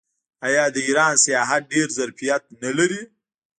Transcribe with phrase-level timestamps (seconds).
[0.47, 3.01] آیا د ایران سیاحت ډیر ظرفیت نلري؟